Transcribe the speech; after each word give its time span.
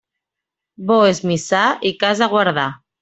Bo 0.91 0.97
és 1.09 1.21
missar 1.33 1.63
i 1.91 1.93
casa 2.05 2.31
guardar. 2.33 2.69